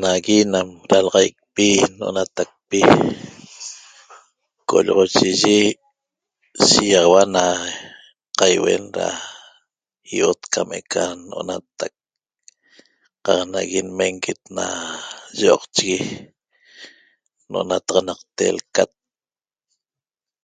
[0.00, 2.80] Nagui nam ralaxaicpi no'onatacpi
[4.68, 5.80] qolloxochiyi na
[6.70, 7.44] shigaxaua na
[8.38, 9.08] qaiuen ra
[10.14, 11.94] io'ot cam eca no'onatac
[13.24, 14.66] qaq nagui nmenguet na
[15.40, 15.98] yo'oqchigui
[17.50, 18.90] no'onataxanaqte lcat